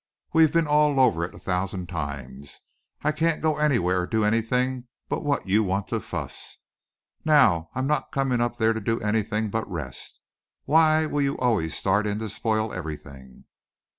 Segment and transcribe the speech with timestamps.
[0.33, 2.61] We've been all over it a thousand times.
[3.03, 6.57] I can't go anywhere or do anything but what you want to fuss.
[7.23, 10.19] Now I'm not coming up there to do anything but rest.
[10.65, 13.43] Why will you always start in to spoil everything?"